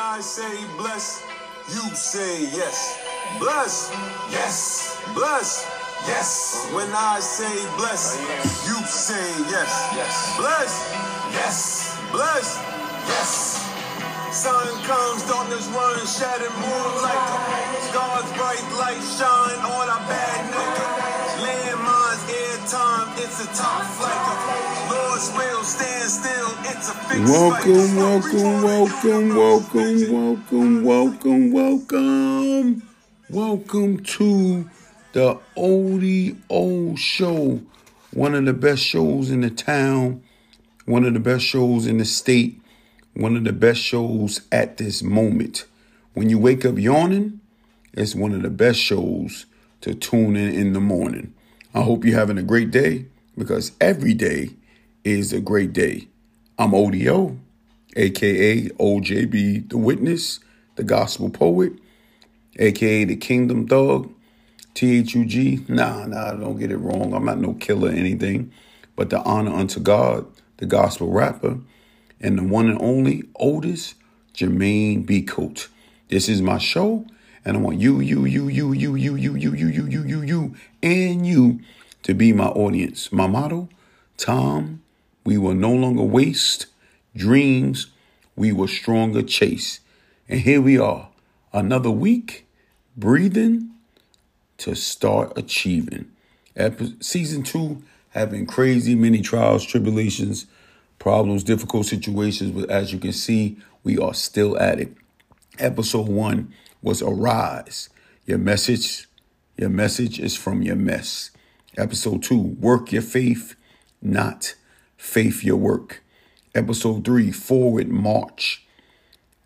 [0.00, 1.24] I say bless,
[1.74, 2.98] you say yes.
[3.38, 3.90] Bless,
[4.30, 4.96] yes.
[5.14, 5.66] Bless,
[6.06, 6.68] yes.
[6.72, 8.14] When I say bless,
[8.68, 9.70] you say yes.
[9.98, 10.36] Yes.
[10.38, 10.72] Bless,
[11.34, 11.98] Yes.
[12.12, 12.46] bless.
[13.10, 13.64] Yes.
[14.32, 17.28] Sun comes, darkness runs, shattered moonlight.
[17.92, 21.87] God's bright light shine on our bad nigga.
[22.70, 24.90] It's a top flight.
[24.90, 32.82] Lord's will stand still, it's a fixed Welcome, welcome, welcome, welcome, welcome, welcome, welcome.
[33.30, 34.68] Welcome to
[35.14, 37.62] the Oldie Old show.
[38.12, 40.22] One of the best shows in the town,
[40.84, 42.60] one of the best shows in the state,
[43.14, 45.64] one of the best shows at this moment.
[46.12, 47.40] When you wake up yawning,
[47.94, 49.46] it's one of the best shows
[49.80, 51.32] to tune in in the morning.
[51.74, 54.50] I hope you're having a great day because every day
[55.04, 56.08] is a great day.
[56.58, 57.38] I'm ODO,
[57.94, 60.40] aka OJB, the witness,
[60.76, 61.72] the gospel poet,
[62.58, 64.10] aka the kingdom thug,
[64.74, 65.68] THUG.
[65.68, 67.12] Nah, nah, don't get it wrong.
[67.12, 68.50] I'm not no killer or anything,
[68.96, 71.58] but the honor unto God, the gospel rapper,
[72.20, 73.94] and the one and only oldest
[74.34, 75.22] Jermaine B.
[75.22, 75.68] Coat.
[76.08, 77.04] This is my show,
[77.48, 80.22] and I want you, you, you, you, you, you, you, you, you, you, you, you,
[80.22, 81.60] you, and you
[82.02, 83.10] to be my audience.
[83.10, 83.70] My motto,
[84.18, 84.82] Tom,
[85.24, 86.66] we will no longer waste
[87.16, 87.86] dreams,
[88.36, 89.80] we will stronger chase.
[90.28, 91.08] And here we are,
[91.50, 92.46] another week,
[92.98, 93.70] breathing
[94.58, 96.10] to start achieving.
[97.00, 100.44] Season two having crazy many trials, tribulations,
[100.98, 104.92] problems, difficult situations, but as you can see, we are still at it.
[105.58, 106.52] Episode one
[106.82, 107.88] was arise.
[108.26, 109.08] Your message,
[109.56, 111.30] your message is from your mess.
[111.76, 113.54] Episode two, work your faith,
[114.02, 114.54] not
[114.96, 116.02] faith your work.
[116.54, 118.66] Episode three, forward march.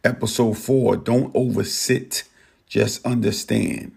[0.04, 2.24] Episode four, don't oversit,
[2.66, 3.92] just understand.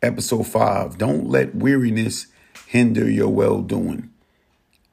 [0.00, 2.28] Episode five, don't let weariness
[2.66, 4.10] hinder your well doing.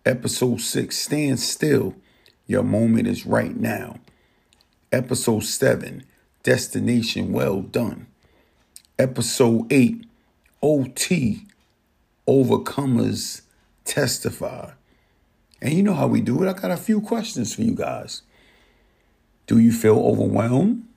[0.06, 1.96] Episode six, stand still.
[2.48, 4.00] Your moment is right now.
[4.92, 6.04] Episode seven,
[6.46, 8.06] destination well done.
[9.00, 10.06] Episode eight,
[10.62, 11.42] OT,
[12.28, 13.42] overcomers
[13.84, 14.72] testify.
[15.60, 16.48] And you know how we do it.
[16.48, 18.22] I got a few questions for you guys.
[19.48, 20.88] Do you feel overwhelmed?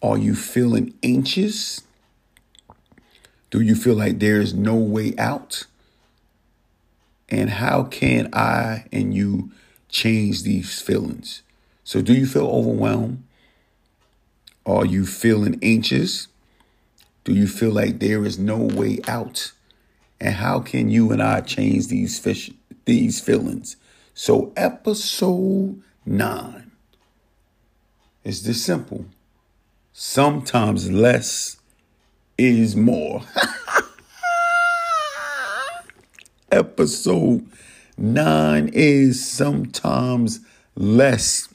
[0.00, 1.82] Are you feeling anxious?
[3.50, 5.64] Do you feel like there is no way out?
[7.28, 9.50] And how can I and you
[9.88, 11.42] change these feelings?
[11.82, 13.24] So, do you feel overwhelmed?
[14.66, 16.28] Are you feeling anxious?
[17.24, 19.52] Do you feel like there is no way out?
[20.20, 22.50] And how can you and I change these fish,
[22.84, 23.76] these feelings?
[24.12, 26.72] So, episode nine
[28.22, 29.06] is this simple.
[29.92, 31.56] Sometimes less
[32.36, 33.22] is more.
[36.52, 37.46] episode
[37.96, 40.40] nine is sometimes
[40.74, 41.48] less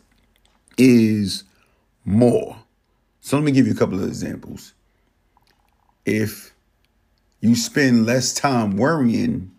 [0.78, 1.44] is
[2.04, 2.65] more.
[3.25, 4.75] So let me give you a couple of examples.
[6.06, 6.53] If
[7.40, 9.50] you spend less time worrying,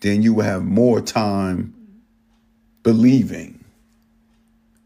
[0.00, 1.74] then you will have more time
[2.82, 3.62] believing.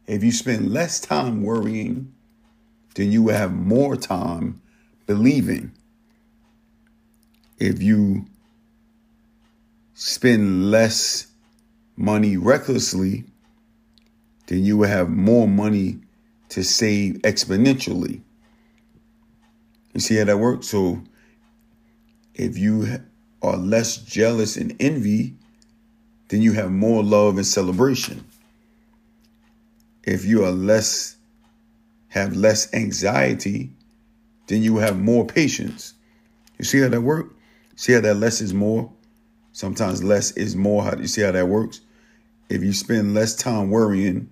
[0.08, 2.12] If you spend less time worrying,
[2.96, 4.60] then you will have more time
[5.06, 5.70] believing.
[7.56, 8.26] If you
[9.94, 11.28] spend less
[11.96, 13.22] money recklessly,
[14.48, 16.00] then you will have more money
[16.52, 18.20] to save exponentially.
[19.94, 20.68] You see how that works?
[20.68, 21.02] So
[22.34, 22.98] if you
[23.40, 25.34] are less jealous and envy,
[26.28, 28.24] then you have more love and celebration.
[30.04, 31.16] If you are less
[32.08, 33.70] have less anxiety,
[34.46, 35.94] then you have more patience.
[36.58, 37.34] You see how that works?
[37.76, 38.92] See how that less is more?
[39.52, 40.82] Sometimes less is more.
[40.82, 41.80] How do you see how that works?
[42.50, 44.30] If you spend less time worrying,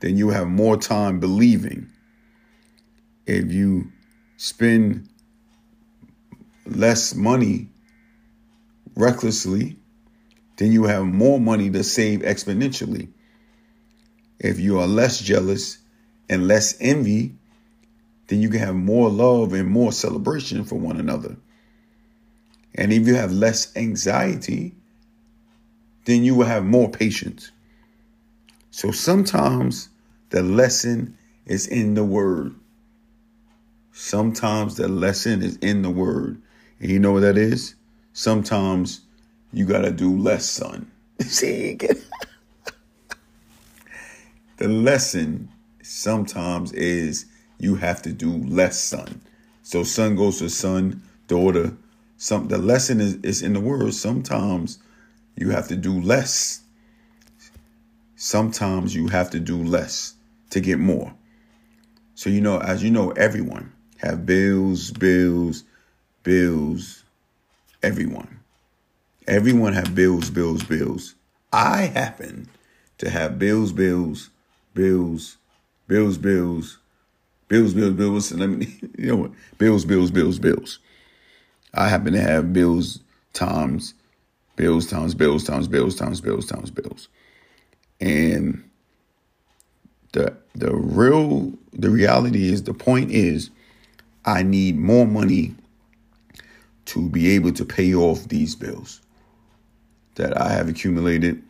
[0.00, 1.90] then you have more time believing.
[3.26, 3.92] If you
[4.36, 5.08] spend
[6.64, 7.68] less money
[8.94, 9.76] recklessly,
[10.56, 13.08] then you have more money to save exponentially.
[14.38, 15.78] If you are less jealous
[16.28, 17.34] and less envy,
[18.28, 21.36] then you can have more love and more celebration for one another.
[22.74, 24.74] And if you have less anxiety,
[26.04, 27.50] then you will have more patience.
[28.78, 29.88] So sometimes
[30.30, 32.54] the lesson is in the word.
[33.90, 36.40] Sometimes the lesson is in the word.
[36.78, 37.74] And you know what that is?
[38.12, 39.00] Sometimes
[39.52, 40.88] you got to do less, son.
[41.22, 41.76] See,
[44.58, 45.48] the lesson
[45.82, 47.26] sometimes is
[47.58, 49.20] you have to do less, son.
[49.64, 51.76] So son goes to son, daughter.
[52.16, 53.92] Some the lesson is, is in the word.
[53.92, 54.78] Sometimes
[55.34, 56.62] you have to do less.
[58.20, 60.14] Sometimes you have to do less
[60.50, 61.14] to get more.
[62.16, 65.62] So you know, as you know, everyone have bills, bills,
[66.24, 67.04] bills.
[67.80, 68.40] Everyone.
[69.28, 71.14] Everyone have bills, bills, bills.
[71.52, 72.48] I happen
[72.98, 74.30] to have bills, bills,
[74.74, 75.36] bills,
[75.86, 76.78] bills, bills,
[77.46, 78.32] bills, bills, bills.
[78.32, 79.30] And let me, you know what?
[79.58, 80.80] Bills, bills, bills, bills.
[81.72, 82.98] I happen to have bills
[83.32, 83.94] times,
[84.56, 87.06] bills times, bills times, bills times, bills times, bills.
[88.00, 88.68] And
[90.12, 93.50] the the real the reality is the point is
[94.24, 95.54] I need more money
[96.86, 99.00] to be able to pay off these bills
[100.14, 101.42] that I have accumulated.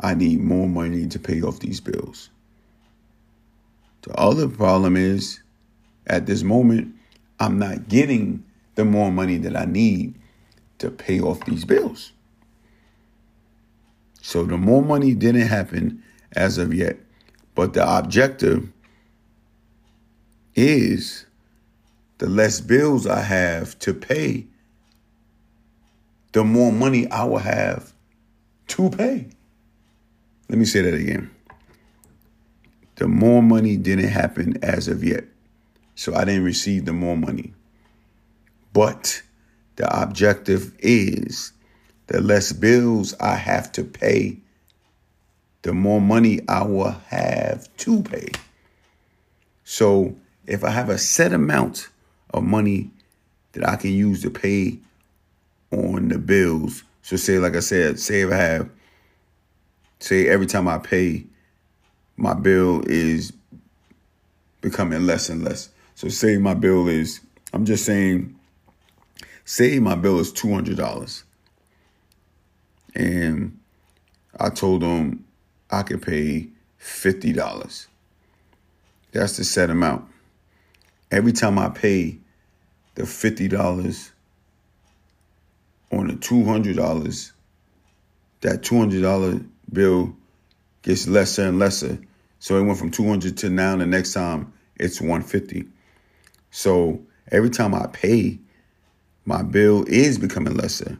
[0.00, 2.30] I need more money to pay off these bills.
[4.02, 5.40] The other problem is
[6.06, 6.94] at this moment,
[7.38, 8.44] I'm not getting
[8.74, 10.14] the more money that I need
[10.78, 12.12] to pay off these bills.
[14.22, 16.02] So the more money didn't happen
[16.34, 16.96] as of yet.
[17.56, 18.72] But the objective
[20.54, 21.26] is
[22.18, 24.46] the less bills I have to pay,
[26.30, 27.92] the more money I will have
[28.68, 29.26] to pay.
[30.48, 31.30] Let me say that again.
[32.96, 35.24] The more money didn't happen as of yet.
[35.96, 37.54] So I didn't receive the more money.
[38.72, 39.20] But
[39.76, 41.52] the objective is
[42.06, 44.38] the less bills I have to pay,
[45.62, 48.28] the more money I will have to pay.
[49.64, 50.16] So
[50.46, 51.88] if I have a set amount
[52.34, 52.90] of money
[53.52, 54.78] that I can use to pay
[55.70, 58.70] on the bills, so say, like I said, say if I have,
[59.98, 61.24] say every time I pay,
[62.16, 63.32] my bill is
[64.60, 65.70] becoming less and less.
[65.94, 67.20] So say my bill is,
[67.52, 68.34] I'm just saying,
[69.44, 71.22] say my bill is $200.
[72.94, 73.58] And
[74.38, 75.24] I told them
[75.70, 76.48] I could pay
[76.80, 77.86] $50.
[79.12, 80.06] That's the set amount.
[81.10, 82.18] Every time I pay
[82.94, 84.10] the $50
[85.92, 87.32] on the $200,
[88.40, 90.14] that $200 bill
[90.82, 91.98] gets lesser and lesser.
[92.38, 95.66] So it went from 200 to now the next time it's 150.
[96.50, 97.00] So
[97.30, 98.38] every time I pay,
[99.24, 100.98] my bill is becoming lesser,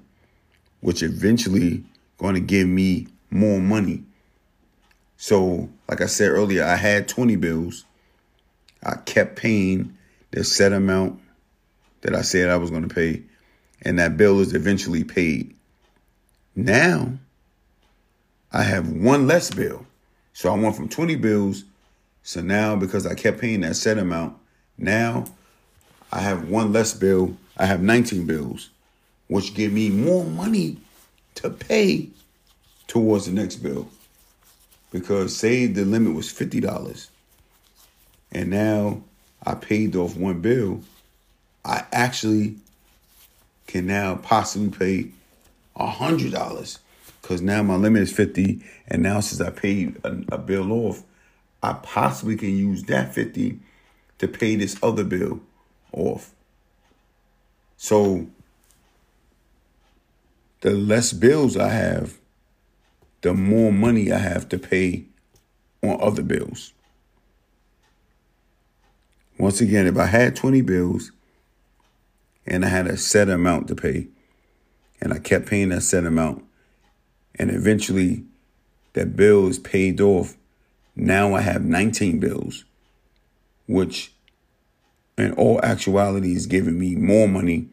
[0.82, 1.82] which eventually
[2.19, 4.02] going to give me more money.
[5.17, 7.84] So, like I said earlier, I had 20 bills.
[8.84, 9.96] I kept paying
[10.32, 11.20] the set amount
[12.00, 13.23] that I said I was going to pay,
[13.82, 15.55] and that bill is eventually paid.
[16.56, 17.12] Now,
[18.52, 19.87] I have one less bill.
[20.32, 21.64] So I went from 20 bills.
[22.25, 24.37] So now, because I kept paying that set amount,
[24.76, 25.26] now
[26.11, 27.37] I have one less bill.
[27.56, 28.70] I have 19 bills,
[29.32, 30.76] which give me more money
[31.34, 32.11] to pay
[32.87, 33.88] towards the next bill.
[34.90, 37.08] Because say the limit was $50
[38.31, 39.02] and now
[39.43, 40.83] I paid off one bill,
[41.64, 42.56] I actually
[43.66, 45.11] can now possibly pay
[45.76, 46.78] a $100
[47.23, 51.02] because now my limit is 50 and now since I paid a, a bill off,
[51.62, 53.59] I possibly can use that 50
[54.18, 55.40] to pay this other bill
[55.92, 56.33] off.
[57.78, 58.26] So
[60.62, 62.19] the less bills I have,
[63.21, 65.04] the more money I have to pay
[65.83, 66.73] on other bills.
[69.38, 71.11] Once again, if I had 20 bills
[72.47, 74.07] and I had a set amount to pay,
[75.00, 76.45] and I kept paying that set amount,
[77.35, 78.25] and eventually
[78.92, 80.37] that bill is paid off,
[80.95, 82.64] now I have 19 bills,
[83.66, 84.12] which
[85.19, 87.69] in all actuality is giving me more money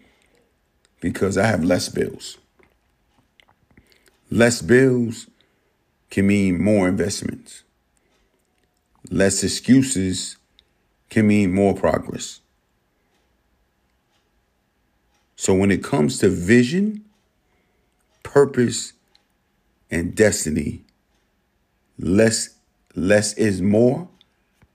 [1.01, 2.37] because I have less bills.
[4.29, 5.27] Less bills
[6.09, 7.63] can mean more investments.
[9.09, 10.37] Less excuses
[11.09, 12.41] can mean more progress.
[15.35, 17.05] So when it comes to vision,
[18.23, 18.93] purpose,
[19.89, 20.81] and destiny,
[21.97, 22.49] less
[22.95, 24.07] less is more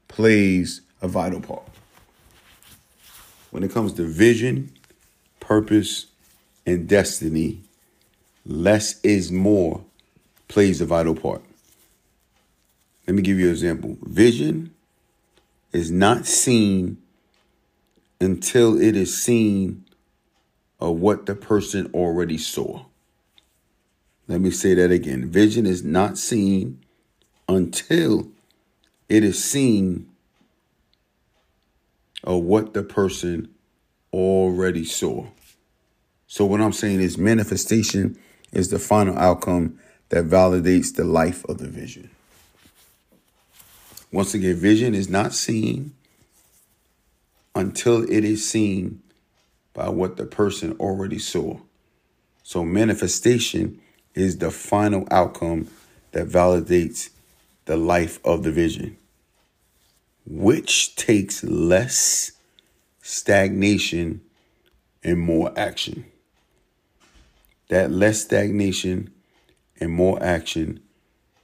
[0.08, 1.68] plays a vital part.
[3.50, 4.73] When it comes to vision,
[5.38, 6.06] purpose,
[6.66, 7.61] and destiny,
[8.46, 9.84] less is more
[10.48, 11.42] plays a vital part.
[13.06, 13.96] Let me give you an example.
[14.02, 14.74] Vision
[15.72, 16.98] is not seen
[18.20, 19.84] until it is seen
[20.80, 22.84] of what the person already saw.
[24.26, 25.30] Let me say that again.
[25.30, 26.80] Vision is not seen
[27.48, 28.28] until
[29.08, 30.08] it is seen
[32.22, 33.48] of what the person
[34.12, 35.26] already saw.
[36.26, 38.18] So, what I'm saying is, manifestation
[38.54, 39.78] is the final outcome
[40.11, 42.11] that validates the life of the vision.
[44.12, 45.92] Once again, vision is not seen
[47.54, 49.02] until it is seen
[49.73, 51.58] by what the person already saw.
[52.44, 53.80] So, manifestation
[54.14, 55.68] is the final outcome
[56.12, 57.11] that validates
[57.64, 58.96] the life of the vision,
[60.26, 62.32] which takes less
[63.02, 64.20] stagnation
[65.02, 66.04] and more action.
[67.68, 69.12] That less stagnation
[69.80, 70.80] and more action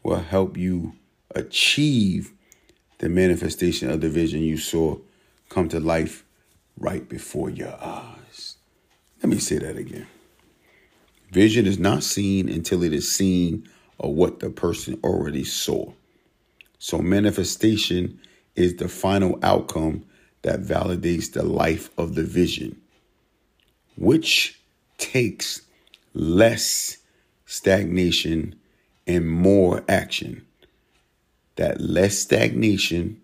[0.02, 0.94] will help you
[1.34, 2.32] achieve
[2.98, 4.98] the manifestation of the vision you saw
[5.48, 6.24] come to life
[6.76, 8.56] right before your eyes.
[9.22, 10.06] Let me say that again.
[11.30, 15.92] Vision is not seen until it is seen of what the person already saw.
[16.78, 18.18] So, manifestation
[18.56, 20.04] is the final outcome
[20.42, 22.80] that validates the life of the vision,
[23.96, 24.60] which
[24.98, 25.62] takes
[26.12, 26.98] less
[27.46, 28.54] stagnation
[29.06, 30.46] and more action.
[31.56, 33.20] That less stagnation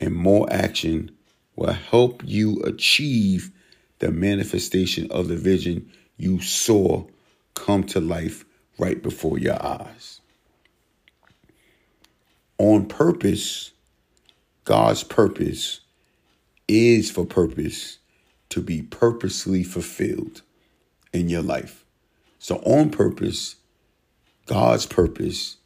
[0.00, 1.10] and more action
[1.56, 3.50] will help you achieve
[3.98, 7.04] the manifestation of the vision you saw
[7.54, 8.44] come to life
[8.78, 10.20] right before your eyes.
[12.58, 13.72] On purpose,
[14.64, 15.80] God's purpose
[16.68, 17.98] is for purpose
[18.50, 20.42] to be purposely fulfilled
[21.14, 21.84] in your life.
[22.38, 23.56] So, on purpose,
[24.46, 25.56] God's purpose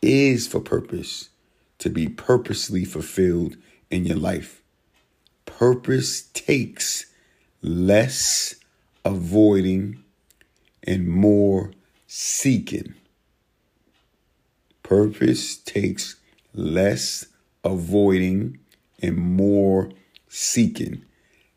[0.00, 1.30] is for purpose
[1.78, 3.56] to be purposely fulfilled
[3.90, 4.62] in your life.
[5.46, 7.06] Purpose takes
[7.62, 8.54] less
[9.04, 10.04] avoiding
[10.84, 11.72] and more
[12.06, 12.94] seeking.
[14.82, 16.16] Purpose takes
[16.52, 17.26] less
[17.64, 18.58] avoiding
[19.02, 19.90] and more
[20.28, 21.04] seeking.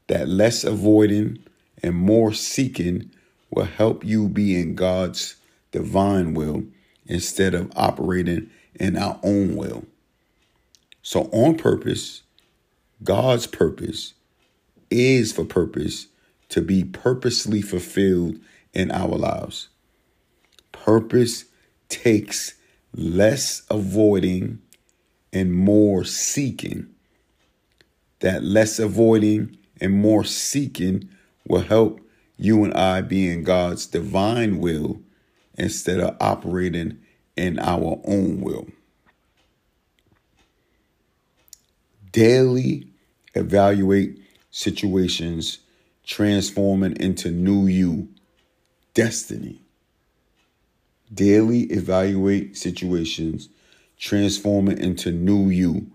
[0.07, 1.39] That less avoiding
[1.83, 3.11] and more seeking
[3.49, 5.35] will help you be in God's
[5.71, 6.63] divine will
[7.05, 9.85] instead of operating in our own will.
[11.01, 12.23] So, on purpose,
[13.03, 14.13] God's purpose
[14.89, 16.07] is for purpose
[16.49, 18.39] to be purposely fulfilled
[18.73, 19.69] in our lives.
[20.71, 21.45] Purpose
[21.89, 22.55] takes
[22.93, 24.59] less avoiding
[25.31, 26.87] and more seeking.
[28.19, 31.09] That less avoiding and more seeking
[31.47, 32.01] will help
[32.37, 35.01] you and I being God's divine will
[35.55, 36.99] instead of operating
[37.35, 38.67] in our own will.
[42.11, 42.87] Daily
[43.35, 44.19] evaluate
[44.51, 45.59] situations
[46.05, 48.07] transforming into new you
[48.93, 49.61] destiny.
[51.13, 53.49] Daily evaluate situations
[53.99, 55.87] transforming into new you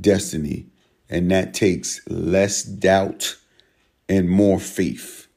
[0.00, 0.66] destiny.
[1.08, 3.36] And that takes less doubt
[4.08, 5.27] and more faith.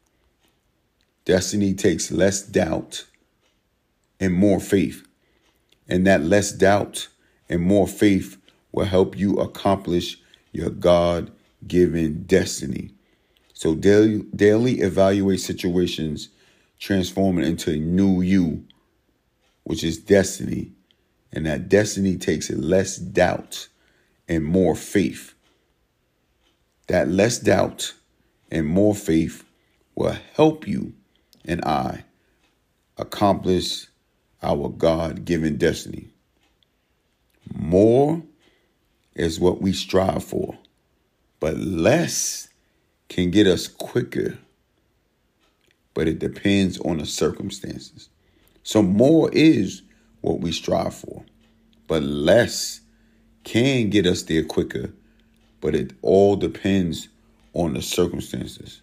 [1.26, 3.06] Destiny takes less doubt
[4.20, 5.06] and more faith.
[5.88, 7.08] And that less doubt
[7.50, 8.38] and more faith
[8.72, 10.18] will help you accomplish
[10.52, 11.32] your God
[11.68, 12.92] given destiny.
[13.54, 16.30] So daily, daily evaluate situations,
[16.80, 18.66] transform it into a new you,
[19.64, 20.72] which is destiny.
[21.32, 23.68] And that destiny takes less doubt
[24.28, 25.36] and more faith.
[26.88, 27.94] That less doubt
[28.50, 29.44] and more faith
[29.96, 30.94] will help you
[31.46, 32.04] and I
[32.98, 33.88] accomplish
[34.44, 36.08] our God given destiny.
[37.54, 38.22] More
[39.16, 40.58] is what we strive for,
[41.40, 42.50] but less
[43.10, 44.38] can get us quicker.
[45.94, 48.10] But it depends on the circumstances.
[48.64, 49.82] So, more is
[50.22, 51.24] what we strive for,
[51.88, 52.80] but less
[53.44, 54.94] can get us there quicker.
[55.60, 57.10] But it all depends
[57.54, 58.82] on the circumstances.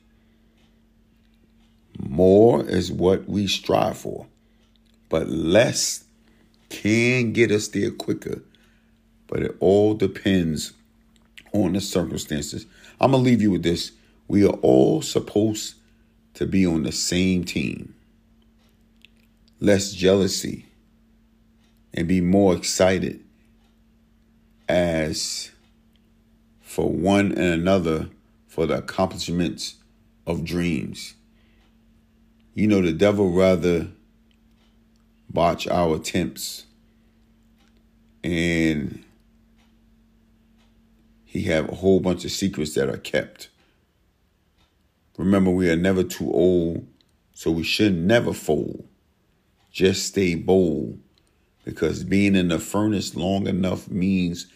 [1.99, 4.27] More is what we strive for,
[5.09, 6.05] but less
[6.69, 8.43] can get us there quicker.
[9.27, 10.73] But it all depends
[11.53, 12.67] on the circumstances.
[13.01, 13.93] I'm going to leave you with this.
[14.29, 15.75] We are all supposed
[16.35, 17.95] to be on the same team.
[19.61, 20.67] Less jealousy
[21.93, 23.25] and be more excited
[24.69, 25.51] as
[26.61, 28.09] for one and another
[28.47, 29.77] for the accomplishments
[30.27, 31.15] of dreams.
[32.59, 33.87] You know, the devil rather
[35.31, 36.67] botch our attempts
[38.25, 39.05] and
[41.25, 43.49] he have a whole bunch of secrets that are kept.
[45.19, 46.85] Remember, we are never too old,
[47.33, 48.89] so we should never fold.
[49.71, 50.99] Just stay bold,
[51.65, 54.49] because being in the furnace long enough means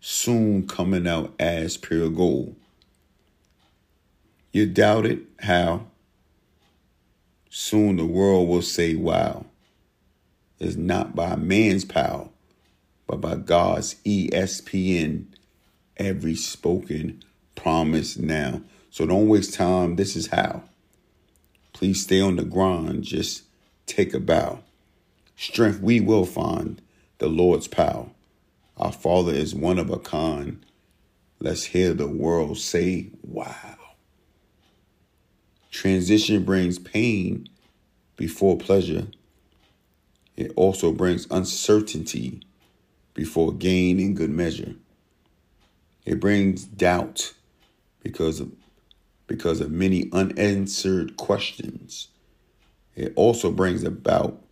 [0.00, 2.56] soon coming out as pure gold.
[4.50, 5.18] You doubt it?
[5.40, 5.89] How?
[7.52, 9.44] Soon the world will say, wow.
[10.60, 12.28] It's not by man's power,
[13.08, 15.24] but by God's ESPN,
[15.96, 17.24] every spoken
[17.56, 18.62] promise now.
[18.90, 19.96] So don't waste time.
[19.96, 20.62] This is how.
[21.72, 23.02] Please stay on the grind.
[23.02, 23.42] Just
[23.86, 24.60] take a bow.
[25.36, 26.80] Strength we will find,
[27.18, 28.06] the Lord's power.
[28.76, 30.64] Our Father is one of a kind.
[31.40, 33.79] Let's hear the world say, wow.
[35.70, 37.48] Transition brings pain
[38.16, 39.06] before pleasure.
[40.36, 42.42] It also brings uncertainty
[43.14, 44.74] before gain in good measure.
[46.04, 47.34] It brings doubt
[48.02, 48.52] because of
[49.26, 52.08] because of many unanswered questions.
[52.96, 54.42] It also brings about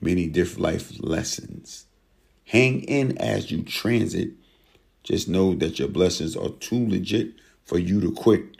[0.00, 1.86] many different life lessons.
[2.44, 4.30] Hang in as you transit.
[5.02, 7.32] Just know that your blessings are too legit
[7.64, 8.55] for you to quit.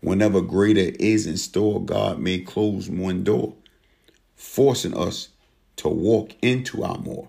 [0.00, 3.54] Whenever greater is in store, God may close one door,
[4.36, 5.28] forcing us
[5.76, 7.28] to walk into our more.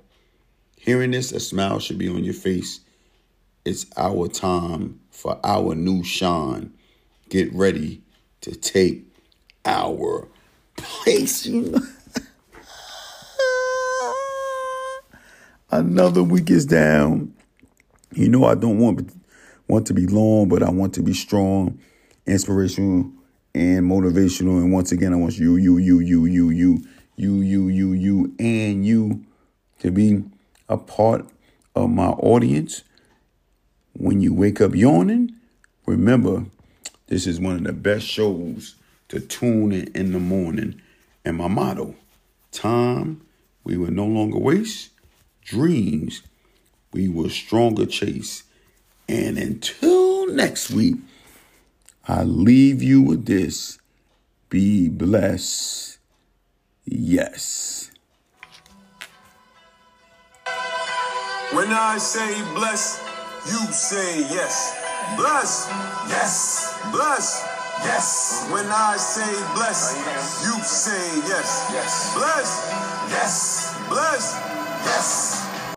[0.78, 2.82] Hearing this, a smile should be on your face.
[3.66, 6.74] It's our time for our new shine.
[7.30, 8.02] Get ready
[8.42, 9.06] to take
[9.66, 10.28] our
[10.78, 11.48] place.
[15.72, 17.34] Another week is down.
[18.14, 19.12] You know I don't want
[19.68, 21.80] want to be long, but I want to be strong,
[22.30, 23.12] inspirational,
[23.54, 24.62] and motivational.
[24.62, 26.84] And once again, I want you, you, you, you, you, you,
[27.16, 29.26] you, you, you, you, and you
[29.80, 30.24] to be
[30.68, 31.26] a part
[31.76, 32.84] of my audience.
[33.94, 35.36] When you wake up yawning,
[35.86, 36.46] remember
[37.08, 38.76] this is one of the best shows
[39.10, 40.82] to tune in in the morning.
[41.26, 41.96] And my motto
[42.52, 43.22] time
[43.64, 44.92] we will no longer waste,
[45.44, 46.22] dreams
[46.94, 48.44] we will stronger chase.
[49.08, 50.96] And until next week,
[52.10, 53.78] I leave you with this
[54.50, 56.00] be blessed.
[56.84, 57.92] Yes.
[61.54, 62.98] When I say bless,
[63.46, 64.74] you say yes.
[65.18, 65.70] Bless,
[66.10, 66.74] Yes.
[66.92, 67.46] bless.
[67.86, 68.48] Yes.
[68.50, 69.94] When I say bless,
[70.46, 71.70] you say yes.
[71.72, 72.14] Yes.
[72.16, 72.50] Bless,
[73.14, 73.76] Yes.
[73.88, 74.34] bless.
[74.84, 75.39] Yes.